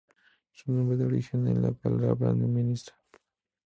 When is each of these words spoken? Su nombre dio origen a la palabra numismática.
Su 0.53 0.71
nombre 0.71 0.97
dio 0.97 1.05
origen 1.05 1.47
a 1.47 1.53
la 1.53 1.71
palabra 1.73 2.33
numismática. 2.33 2.97